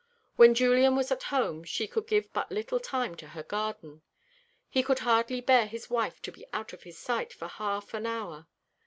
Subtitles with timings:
[0.35, 4.01] When Julian was at home she could give but little time to her garden.
[4.67, 8.07] He could hardly bear his wife to be out of his sight for half an
[8.07, 8.47] hour.